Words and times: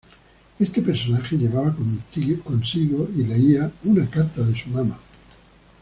Este 0.57 0.81
personaje 0.81 1.37
llevaba 1.37 1.75
consigo, 2.43 3.07
y 3.15 3.21
leía, 3.23 3.71
una 3.83 4.09
carta 4.09 4.41
de 4.41 4.57
su 4.57 4.69
madre. 4.71 4.95